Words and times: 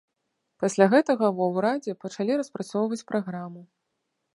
Пасля 0.63 0.87
гэтага 0.93 1.29
ва 1.41 1.45
ўрадзе 1.57 1.97
пачалі 2.07 2.41
распрацоўваць 2.43 3.03
праграму. 3.13 3.61